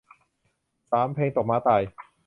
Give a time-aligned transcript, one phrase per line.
[0.91, 1.81] สามเพลงตกม้าตาย